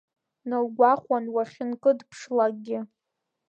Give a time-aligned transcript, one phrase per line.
[0.49, 2.79] Наугәахәуан уахьынкыдыԥшлакгьы.